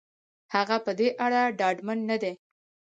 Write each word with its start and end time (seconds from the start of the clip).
هغه 0.53 0.77
په 0.85 0.91
دې 0.99 1.07
اړه 1.25 1.41
ډاډمن 1.59 1.99
نه 2.09 2.17
دی. 2.21 2.33